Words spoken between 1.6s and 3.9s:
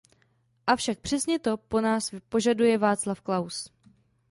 nás požaduje Václav Klaus.